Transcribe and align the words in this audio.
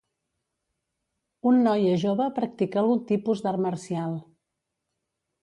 Un 1.49 1.59
noia 1.67 1.99
jove 2.05 2.27
practica 2.39 2.81
algun 2.85 3.05
tipus 3.13 3.45
d'art 3.45 3.65
marcial 3.69 4.19